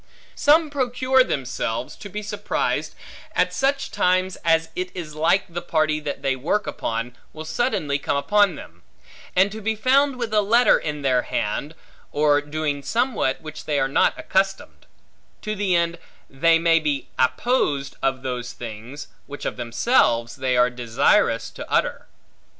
[0.33, 2.95] Some procure themselves, to be surprised,
[3.35, 7.99] at such times as it is like the party that they work upon, will suddenly
[7.99, 8.81] come upon them;
[9.35, 11.75] and to be found with a letter in their hand,
[12.11, 14.87] or doing somewhat which they are not accustomed;
[15.43, 20.71] to the end, they may be apposed of those things, which of themselves they are
[20.71, 22.07] desirous to utter.